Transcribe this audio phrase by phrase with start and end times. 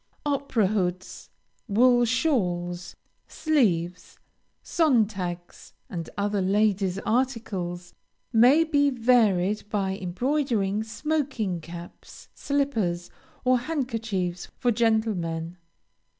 [0.25, 1.29] Opera hoods,
[1.67, 2.95] wool shawls,
[3.27, 4.17] sleeves,
[4.63, 7.93] Sontags, and other ladies' articles,
[8.33, 13.11] may be varied by embroidering smoking caps, slippers,
[13.45, 15.59] or handkerchiefs for gentlemen.